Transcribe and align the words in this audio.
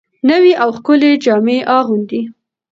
نوې 0.29 0.53
او 0.63 0.69
ښکلې 0.77 1.11
جامې 1.23 1.57
اغوندي 1.77 2.21